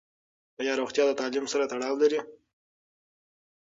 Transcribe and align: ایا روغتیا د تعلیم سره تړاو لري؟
ایا 0.61 0.73
روغتیا 0.81 1.03
د 1.07 1.11
تعلیم 1.19 1.45
سره 1.53 1.69
تړاو 1.71 1.99
لري؟ 2.01 2.19